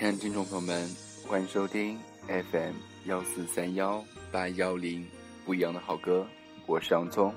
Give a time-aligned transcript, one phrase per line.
[0.00, 0.88] 亲爱的听众朋友们，
[1.28, 2.72] 欢迎收听 FM
[3.04, 4.02] 幺四三幺
[4.32, 5.06] 八幺零
[5.44, 6.26] 不一样的好歌，
[6.64, 7.30] 我是洋葱。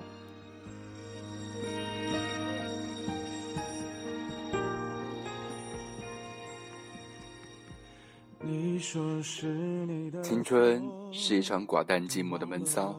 [10.23, 12.97] 青春是一场寡淡寂寞的闷骚。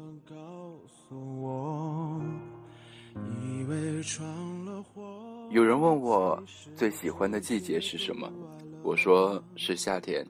[5.51, 6.43] 有人问我
[6.77, 8.31] 最喜欢的季节是什么，
[8.85, 10.27] 我说是夏天，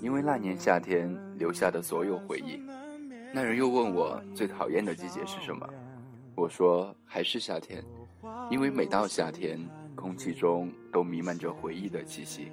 [0.00, 2.62] 因为那年夏天留下的所有回忆。
[3.34, 5.68] 那人又问我最讨厌的季节是什么，
[6.36, 7.84] 我说还是夏天，
[8.48, 9.58] 因为每到夏天，
[9.96, 12.52] 空气中都弥漫着回忆的气息。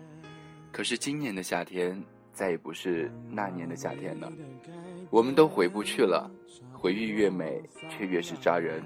[0.71, 4.33] 可是今年的夏天再也不是那年的夏天了，
[5.11, 6.27] 我们都回不去了。
[6.73, 7.61] 回忆越美，
[7.91, 8.83] 却越是扎人。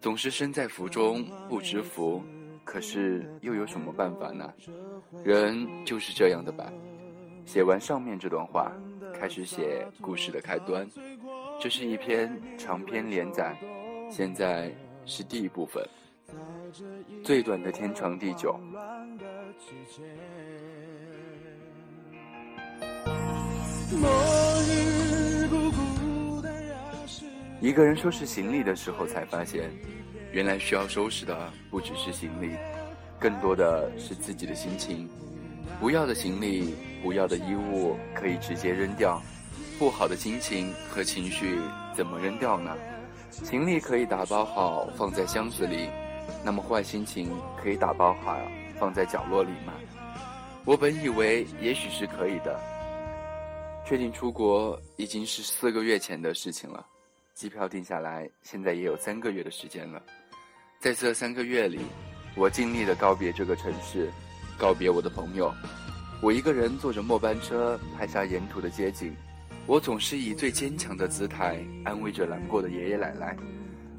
[0.00, 2.22] 总是身在福中不知福，
[2.64, 4.52] 可是又有什么办法呢？
[5.24, 6.72] 人就是这样的吧。
[7.44, 8.72] 写完上面这段话，
[9.12, 10.88] 开始写故事的开端。
[11.60, 13.56] 这是一篇长篇连载，
[14.10, 14.72] 现在
[15.04, 15.84] 是第一部分，
[17.24, 18.58] 最短的天长地久。
[27.60, 29.70] 一个人收拾行李的时候，才发现，
[30.32, 32.56] 原来需要收拾的不只是行李，
[33.18, 35.08] 更多的是自己的心情。
[35.78, 39.20] 不要的行李、不要的衣物可以直接扔掉，
[39.78, 41.60] 不好的心情和情绪
[41.94, 42.74] 怎么扔掉呢？
[43.30, 45.88] 行李可以打包好放在箱子里，
[46.44, 47.30] 那么坏心情
[47.62, 48.38] 可以打包好
[48.78, 49.72] 放在角落里吗？
[50.64, 52.58] 我本以为也许是可以的。
[53.84, 56.86] 确定出国已经是四个月前的事情了，
[57.34, 60.02] 机票定下来，现在也有三个月的时间了。
[60.82, 61.78] 在这三个月里，
[62.34, 64.10] 我尽力的告别这个城市，
[64.58, 65.54] 告别我的朋友。
[66.20, 69.14] 我一个人坐着末班车，拍下沿途的街景。
[69.64, 73.36] 我总是以最坚强的姿态安慰着难过的爷爷奶奶。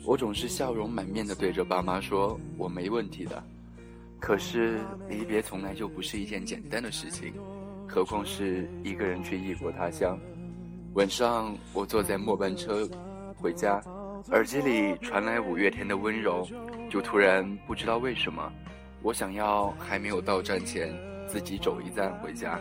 [0.03, 3.41] 我总是笑容满面的对着爸妈说：“我没问题的。”
[4.19, 7.33] 可是离别从来就不是一件简单的事情。
[7.87, 10.19] 何况是一个人去异国他乡。
[10.95, 12.85] 晚上，我坐在末班车
[13.37, 13.81] 回家，
[14.31, 16.47] 耳机里传来五月天的温柔，
[16.89, 18.51] 就突然不知道为什么，
[19.01, 20.93] 我想要还没有到站前
[21.27, 22.59] 自己走一站回家，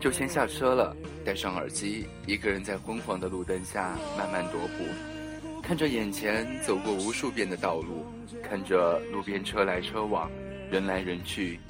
[0.00, 8.06] 就先下车了，戴上耳机，一个人在昏黄的路灯下慢慢踱步，看着眼前走过无数遍的道路，
[8.42, 10.30] 看着路边车来车往，
[10.70, 11.60] 人来人去。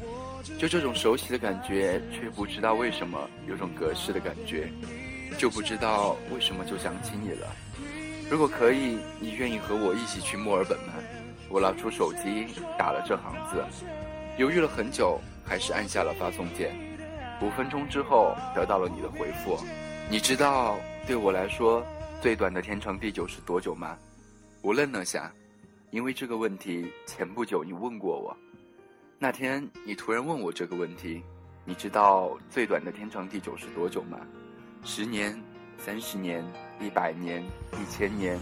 [0.58, 4.70] 就这种熟悉的感觉，却不知道为什么有种隔世的感觉，
[5.36, 7.46] 就不知道为什么就想起你了。
[8.30, 10.94] 如果可以，你愿意和我一起去墨尔本吗？
[11.48, 12.46] 我拿出手机
[12.78, 13.60] 打了这行字，
[14.38, 16.72] 犹豫了很久，还是按下了发送键。
[17.42, 19.58] 五分钟之后，得到了你的回复。
[20.08, 21.84] 你知道对我来说
[22.20, 23.98] 最短的天长地久是多久吗？
[24.62, 25.32] 我愣了下，
[25.90, 28.36] 因为这个问题前不久你问过我。
[29.18, 31.20] 那天你突然问我这个问题，
[31.64, 34.20] 你知道最短的天长地久是多久吗？
[34.84, 35.36] 十年、
[35.84, 36.44] 三十年、
[36.78, 37.42] 一百年、
[37.72, 38.38] 一千年？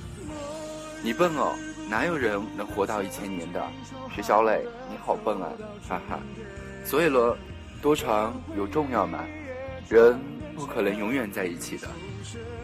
[1.04, 1.54] 你笨哦，
[1.88, 3.64] 哪有人能活到一千年的？
[4.12, 5.52] 徐小磊，你好笨啊，
[5.88, 6.18] 哈哈。
[6.84, 7.38] 所以了，
[7.80, 9.24] 多长有重要吗？
[9.88, 10.18] 人
[10.56, 11.86] 不可能永远在一起的。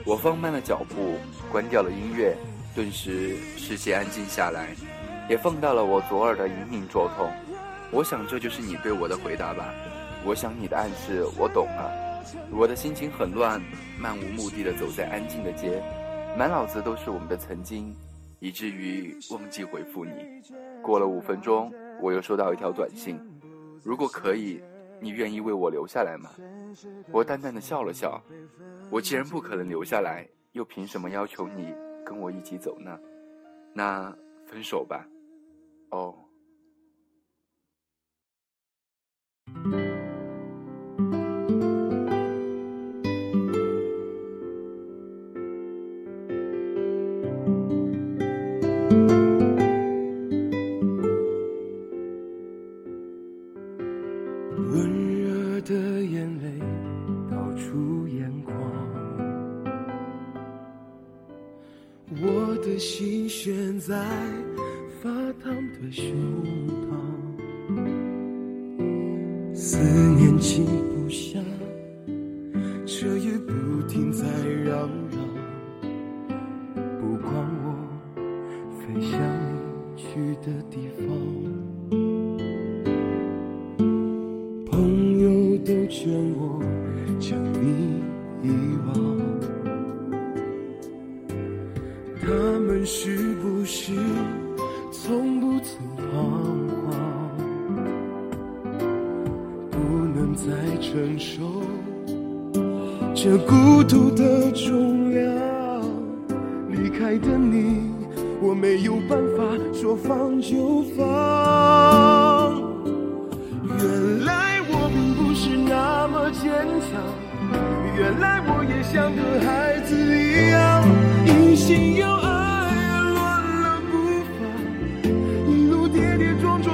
[0.05, 1.19] 我放慢了脚步，
[1.53, 2.37] 关掉了音乐，
[2.75, 4.75] 顿时世界安静下来，
[5.31, 7.31] 也放大了我左耳的隐隐作痛。
[7.93, 9.73] 我想这就是你对我的回答吧。
[10.25, 11.93] 我想你的暗示我懂了。
[12.51, 13.61] 我的心情很乱，
[13.99, 15.83] 漫无目的的走在安静的街，
[16.37, 17.95] 满脑子都是我们的曾经，
[18.41, 20.12] 以至于忘记回复你。
[20.83, 23.19] 过了五分钟，我又收到一条短信：
[23.83, 24.62] 如果可以，
[25.01, 26.31] 你愿意为我留下来吗？
[27.12, 28.23] 我淡淡的笑了笑。
[28.91, 31.75] 我既然不可能留下来，又凭什么要求你
[32.05, 32.99] 跟我一起走呢？
[33.73, 34.17] 那
[34.47, 35.06] 分手吧。
[35.91, 36.15] 哦。
[63.87, 63.95] 在
[65.03, 65.11] 发
[65.43, 66.07] 烫的胸
[66.89, 66.91] 膛，
[69.55, 71.44] 思念起不下。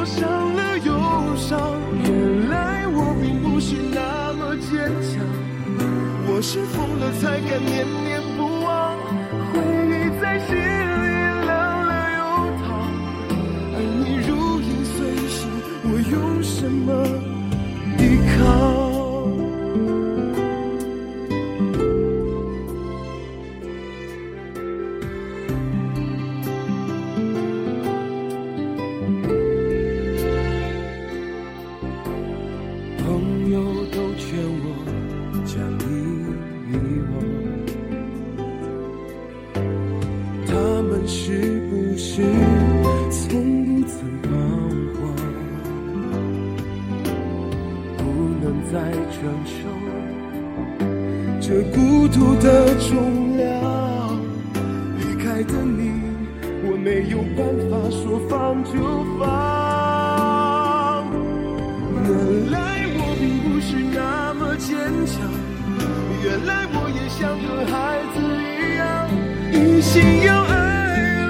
[0.05, 0.93] 伤了忧
[1.37, 1.79] 伤。
[2.05, 5.25] 原来我并不是那么坚强，
[6.27, 8.97] 我是疯了才敢念念不忘，
[9.53, 10.61] 回忆在心里
[11.47, 11.49] 凉
[11.87, 12.21] 了又
[12.63, 12.69] 烫，
[13.75, 14.31] 而你如
[14.61, 14.97] 影随
[15.29, 15.39] 形，
[15.85, 16.89] 我用什么
[17.97, 18.01] 抵
[18.39, 18.80] 抗？
[58.65, 58.77] 说放就
[59.19, 59.25] 放。
[62.05, 62.57] 原来
[62.97, 63.99] 我并不是那
[64.35, 64.69] 么坚
[65.07, 65.17] 强，
[66.23, 67.75] 原来我也像个孩
[68.15, 68.17] 子
[68.47, 68.83] 一样，
[69.53, 69.93] 一心
[70.25, 70.53] 要爱，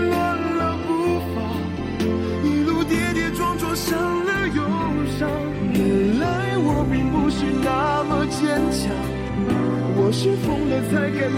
[0.08, 0.12] 乱
[0.56, 0.88] 了步
[1.34, 1.36] 伐，
[2.42, 4.62] 一路跌跌撞撞，伤了又
[5.18, 5.28] 伤。
[5.72, 6.24] 原来
[6.58, 8.38] 我并不是那么坚
[8.70, 8.90] 强，
[9.96, 11.30] 我是疯了才敢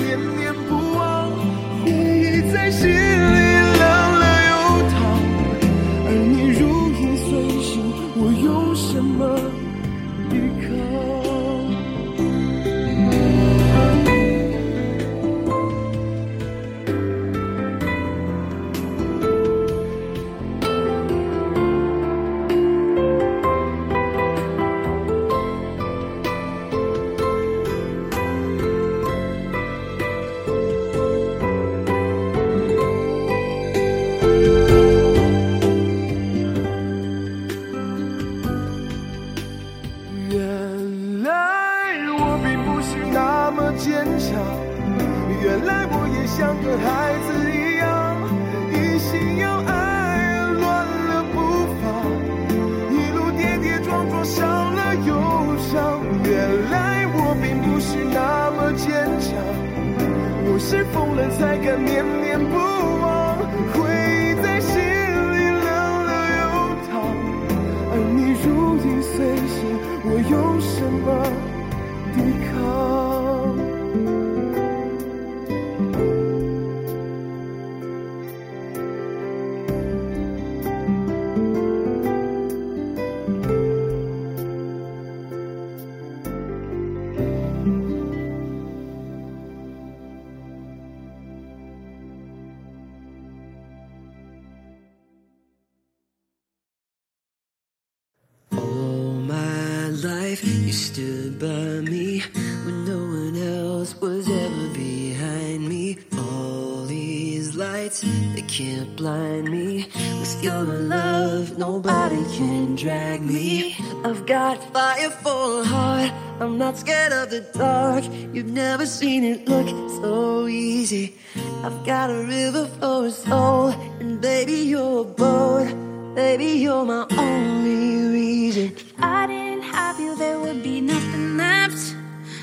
[100.43, 102.21] you stood by me
[102.65, 105.99] when no one else was ever behind me.
[106.19, 108.03] All these lights,
[108.35, 109.89] they can't blind me.
[110.21, 113.77] With your love, nobody can drag me.
[114.05, 116.13] I've got fire for a heart.
[116.41, 118.05] I'm not scared of the dark.
[118.33, 119.69] You've never seen it look
[120.03, 121.17] so easy.
[121.63, 123.69] I've got a river for a soul,
[124.01, 125.73] and baby, you're a boat.
[126.17, 128.77] Baby, you're my only reason.
[128.99, 131.97] I didn't have you, there would be nothing left.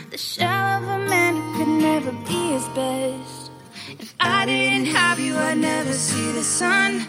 [0.09, 3.51] The shell of a man who could never be his best.
[3.99, 7.07] If I didn't have you, I'd never see the sun.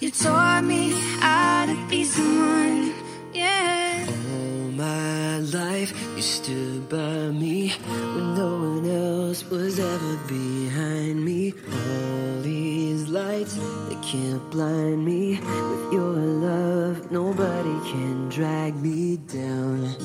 [0.00, 2.94] You taught me how to be someone.
[3.34, 4.06] Yeah.
[4.08, 7.70] All my life, you stood by me
[8.14, 11.54] when no one else was ever behind me.
[11.72, 13.54] All these lights,
[13.88, 15.40] they can't blind me.
[15.40, 16.16] With your
[16.46, 16.69] love,
[17.10, 19.96] nobody can drag me down.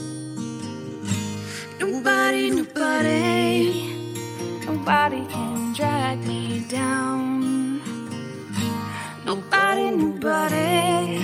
[1.79, 3.93] Nobody, nobody,
[4.65, 7.81] nobody can drag me down.
[9.25, 11.19] Nobody, nobody,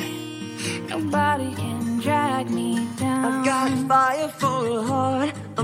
[0.88, 3.25] nobody can drag me down.
[3.25, 4.29] I've got fire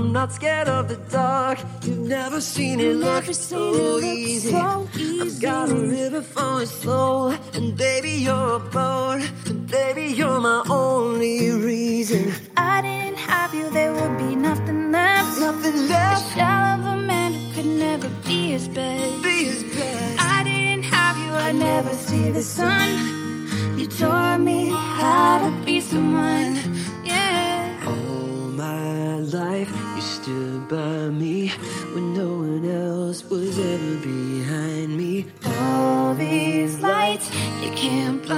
[0.08, 1.58] I'm not scared of the dark.
[1.82, 4.48] You've never seen it look seen so it easy.
[4.48, 4.88] so
[5.20, 10.40] I've got a river for its flow, and baby you're a boat, and baby you're
[10.40, 12.28] my only reason.
[12.28, 15.40] If I didn't have you, there would be nothing left.
[15.40, 19.22] Nothing The left shell of a man who could never be his best.
[19.22, 20.16] be as bad.
[20.18, 22.88] I didn't have you, I'd never see the sun.
[23.78, 26.56] You taught me how to be someone,
[27.04, 27.84] yeah.
[27.86, 29.70] All my life,
[30.28, 31.48] stood by me
[31.94, 35.24] when no one else was ever behind me.
[35.60, 37.30] All these lights,
[37.60, 38.37] they can't blind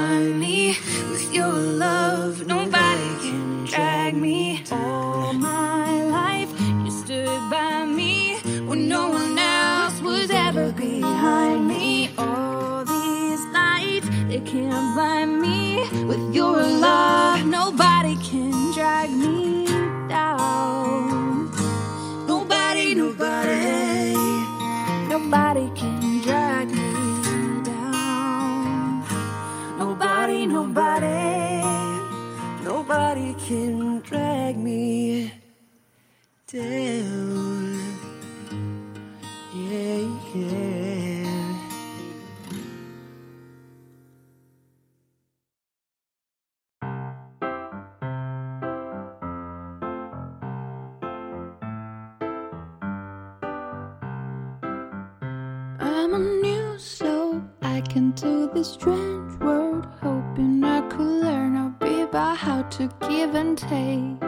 [56.12, 57.40] I'm a new soul.
[57.62, 62.90] I can do this strange world, hoping I could learn a bit about how to
[63.08, 64.18] give and take.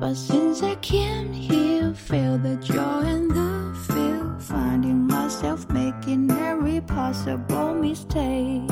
[0.00, 6.80] But since I came here, feel the joy and the feel, finding myself making every
[6.80, 8.68] possible mistake.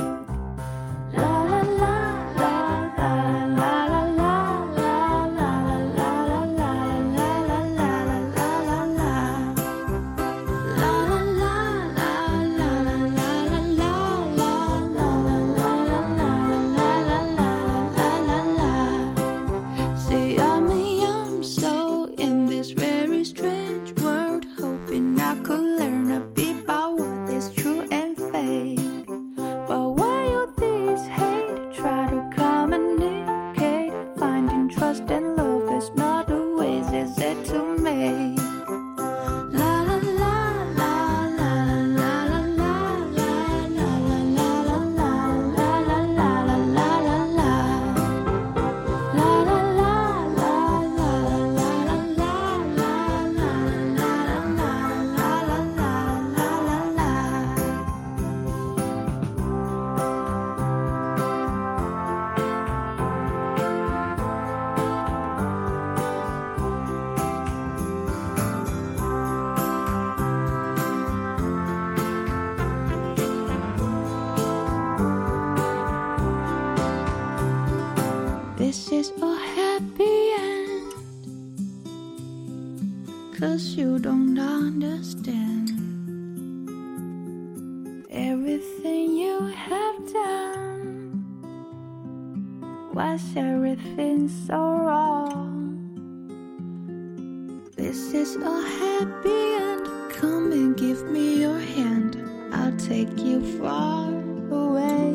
[102.88, 104.12] Take you far
[104.50, 105.10] away.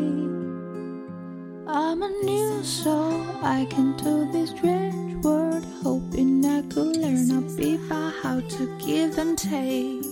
[1.67, 3.23] I'm a new soul.
[3.41, 8.77] I can do this strange world, hoping I could learn a bit about how to
[8.85, 10.03] give and take.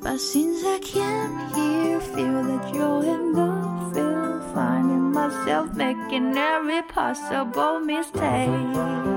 [0.00, 3.50] But since I came here, feel the joy and the
[3.94, 9.11] feel, finding myself making every possible mistake.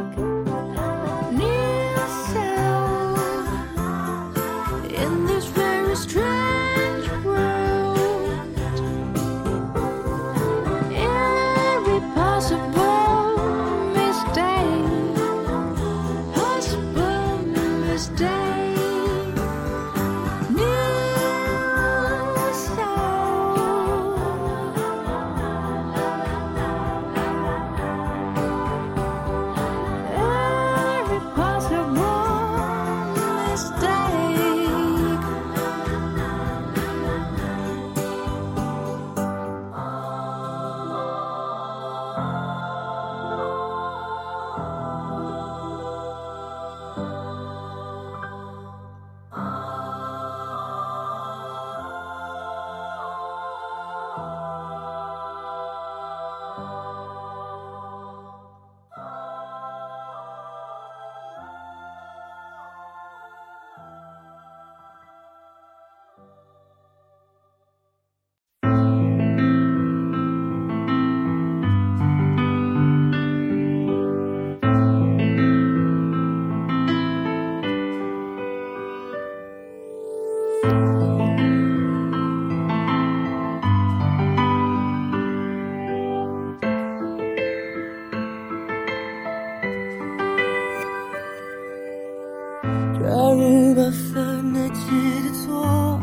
[93.13, 94.89] 五八分的记
[95.23, 95.99] 得错，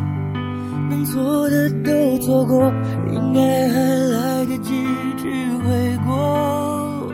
[0.89, 2.73] 能错的都错过，
[3.11, 4.73] 应该还来得及
[5.17, 5.29] 去
[5.59, 7.13] 悔过。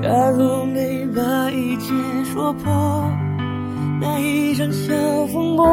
[0.00, 1.92] 假如没把一切
[2.24, 2.72] 说破，
[4.00, 4.94] 那一场小
[5.32, 5.66] 风波，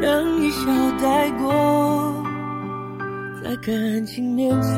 [0.00, 0.66] 让一笑
[1.00, 2.14] 带过，
[3.42, 4.70] 在感情面前，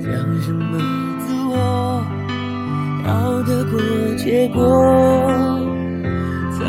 [0.00, 0.10] 讲
[0.40, 0.78] 什么
[1.26, 1.95] 自我？
[3.06, 3.78] 要得过
[4.18, 4.60] 且过
[6.58, 6.64] 才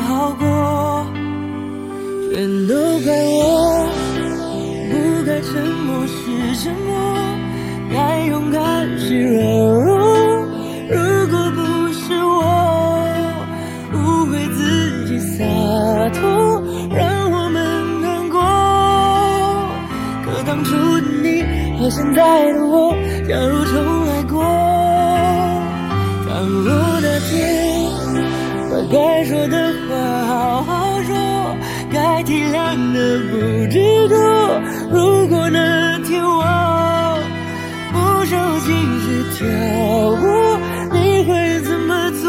[0.00, 1.06] 好过，
[2.32, 3.86] 全都怪我，
[4.90, 4.92] 不
[5.26, 5.50] 该沉
[5.84, 6.90] 默是沉默，
[7.92, 9.36] 该勇敢是软
[9.84, 9.90] 弱。
[10.88, 10.96] 如
[11.28, 11.60] 果不
[11.92, 12.30] 是我
[13.92, 13.96] 误
[14.30, 15.44] 会自己洒
[16.08, 16.20] 脱，
[16.96, 18.40] 让我们难过。
[20.24, 21.44] 可当初的你
[21.78, 22.94] 和现在的我，
[23.28, 24.01] 假如重
[27.00, 27.30] 那天
[28.70, 29.56] 把该说的
[29.88, 29.90] 话
[30.26, 31.10] 好好说，
[31.92, 32.56] 该体谅
[32.92, 32.98] 的
[33.30, 33.32] 不
[33.70, 33.74] 执
[34.08, 34.14] 着。
[34.90, 36.42] 如果那天我
[37.92, 37.96] 不
[38.26, 38.68] 受情
[39.00, 39.40] 绪挑
[40.20, 40.24] 拨，
[40.92, 41.30] 你会
[41.62, 42.24] 怎么做？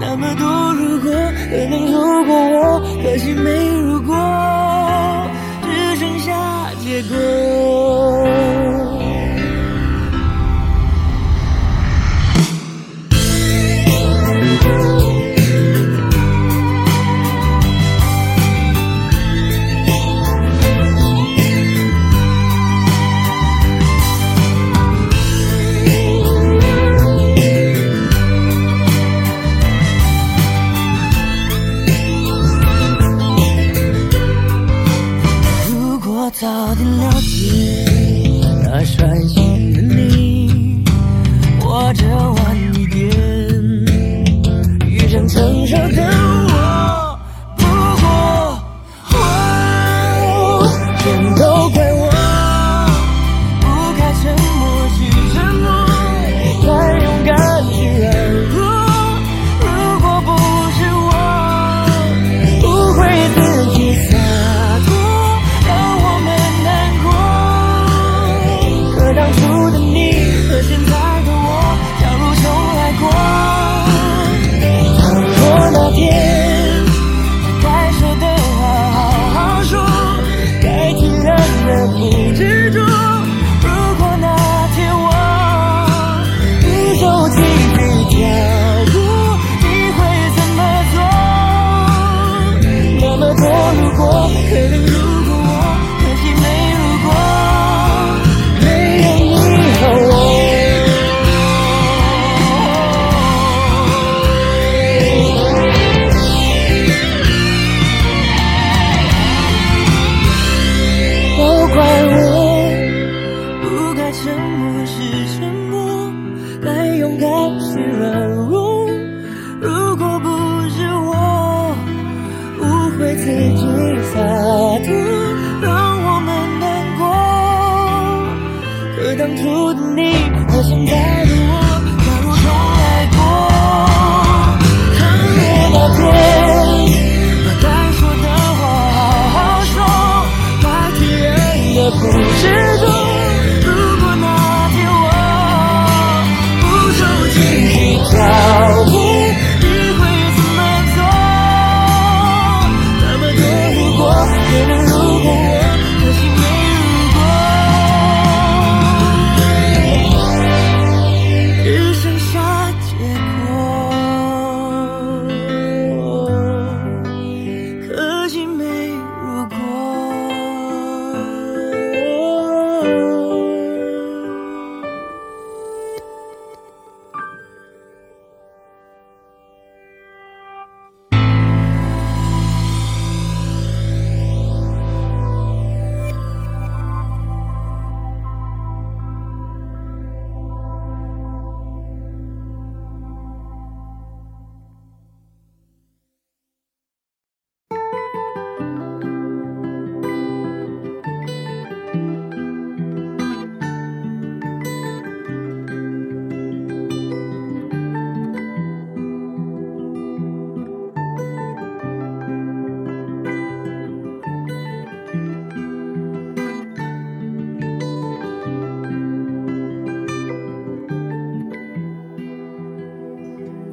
[0.00, 0.42] 那么多
[0.74, 1.10] 如果，
[1.50, 4.14] 可能如果我，可惜没如果，
[5.62, 6.30] 只剩下
[6.82, 7.14] 结果。
[39.06, 40.82] 感谢你，
[41.60, 42.43] 或者我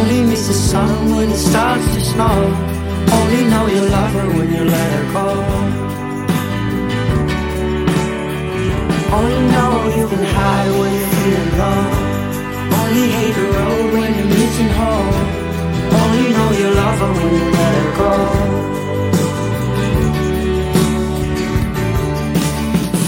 [0.00, 2.36] only miss the sun when it starts to snow.
[3.18, 5.28] Only know you love her when you let her go.
[9.16, 11.82] Only know you've been high when you're feeling low.
[12.80, 15.16] Only hate the road when you're missing home.
[16.00, 18.12] Only know you love her when you let her go.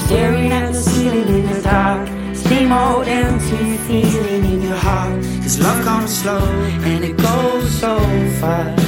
[0.04, 2.08] Staring at the ceiling in the dark.
[2.34, 5.31] Same old empty feeling in your heart.
[5.52, 6.46] Cause love comes slow
[6.88, 7.98] and it goes so
[8.40, 8.82] fast.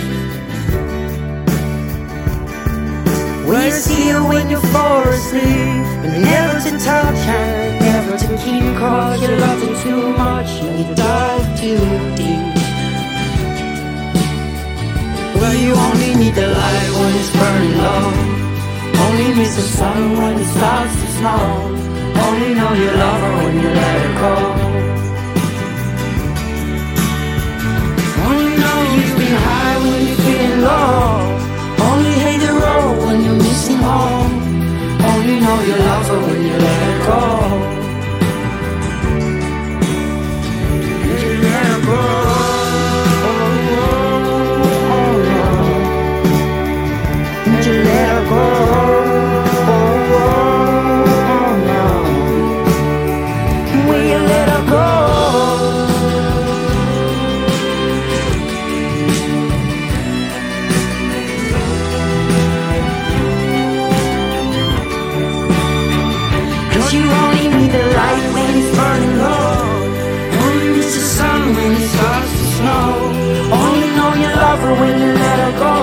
[3.44, 5.85] You see her when you fall asleep?
[6.00, 8.64] But never to touch and never to keep.
[8.79, 11.77] Cause you love her too much and you dive too
[12.16, 12.55] deep.
[15.37, 18.07] Well, you only need the light when it's burning low.
[19.05, 21.44] Only miss the sun when it starts to snow.
[22.24, 24.93] Only know you love her when you let her go.
[30.24, 31.20] Feeling low.
[31.88, 34.32] Only hate the road when you're missing home.
[35.10, 37.20] Only know you love her when you let her go.
[41.22, 42.23] You let her go.
[74.61, 75.75] Her when you let her go.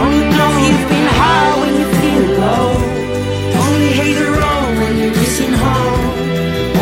[0.00, 2.66] Only know you've been high when you feel low.
[3.64, 6.04] Only hate the road when you're missing home.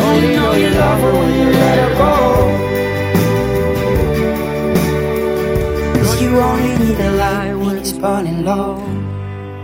[0.05, 2.13] Only know you love her when you let her go.
[5.99, 8.75] Cause you only need the light when it's burning low.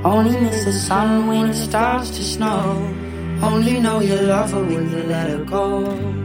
[0.03, 2.61] Only miss the sun when it starts to snow.
[3.41, 6.24] Only know you love her when you let her go.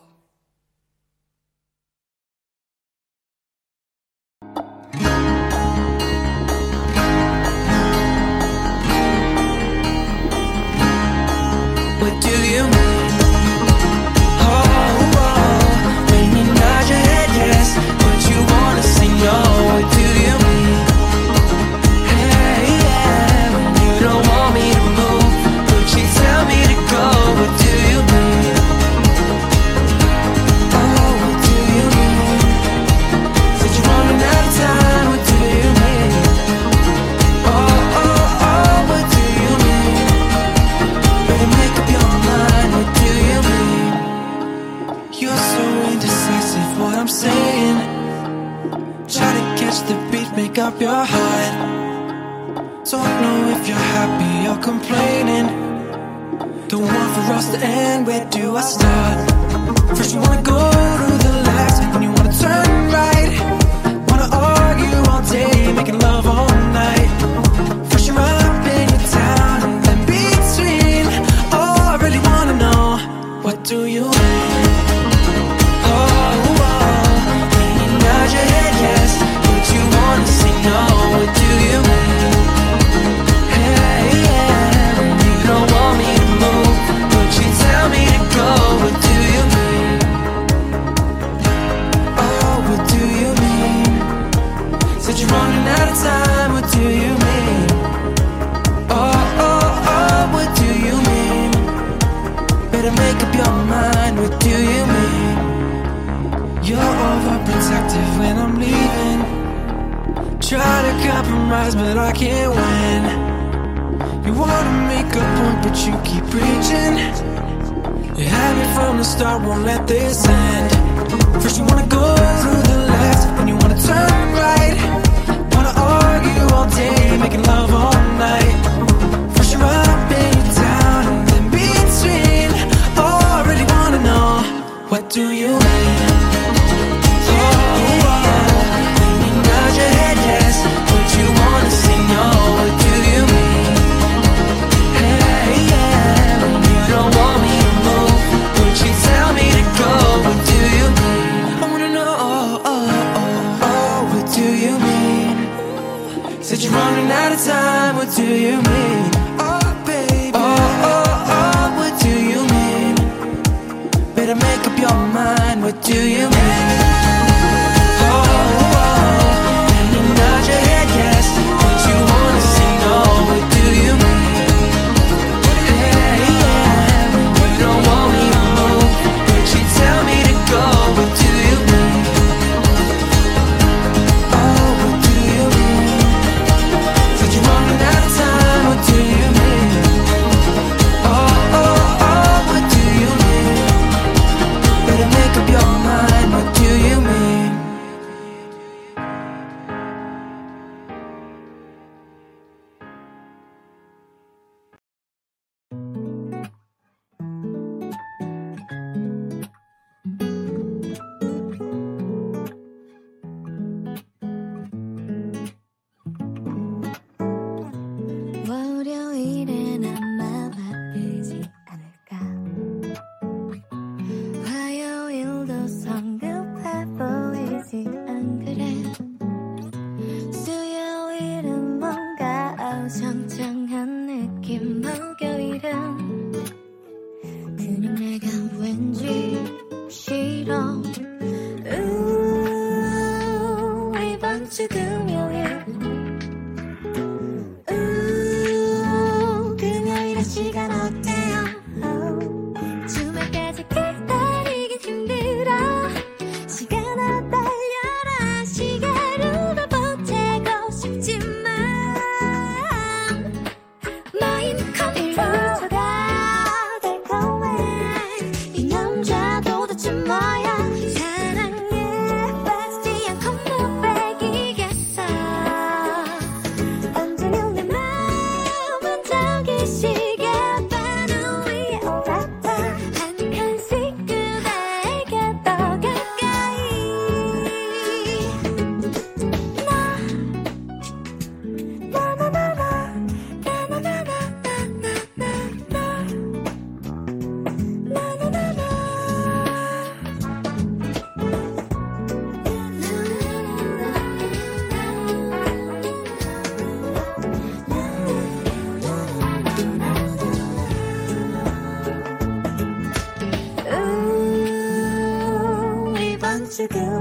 [316.61, 317.00] you go